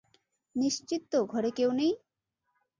নিশ্চিত 0.55 1.01
তো 1.11 1.19
ঘরে 1.25 1.49
কেউ 1.51 1.69
নেই? 1.71 1.91